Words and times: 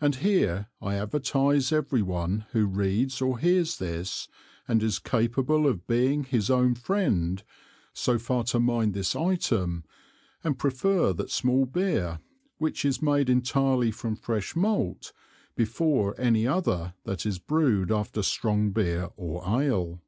And 0.00 0.14
here 0.14 0.68
I 0.80 0.94
advertise 0.94 1.70
every 1.70 2.00
one 2.00 2.46
who 2.52 2.64
reads 2.64 3.20
or 3.20 3.38
hears 3.38 3.76
this, 3.76 4.26
and 4.66 4.82
is 4.82 4.98
capable 4.98 5.66
of 5.66 5.86
being 5.86 6.24
his 6.24 6.48
own 6.48 6.74
Friend, 6.74 7.42
so 7.92 8.18
far 8.18 8.44
to 8.44 8.58
mind 8.58 8.94
this 8.94 9.14
Item 9.14 9.84
and 10.42 10.58
prefer 10.58 11.12
that 11.12 11.30
small 11.30 11.66
Beer 11.66 12.20
which 12.56 12.86
is 12.86 13.02
made 13.02 13.28
entirely 13.28 13.90
from 13.90 14.16
fresh 14.16 14.56
Malt, 14.56 15.12
before 15.56 16.18
any 16.18 16.46
other 16.46 16.94
that 17.04 17.26
is 17.26 17.38
brewed 17.38 17.92
after 17.92 18.22
strong 18.22 18.70
Beer 18.70 19.10
or 19.14 19.42
Ale. 19.46 20.00